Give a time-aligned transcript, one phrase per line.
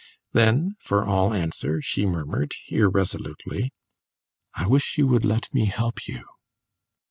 [0.33, 3.71] Then, for all answer, she murmured, irresolutely,
[4.55, 6.25] "I wish you would let me help you!"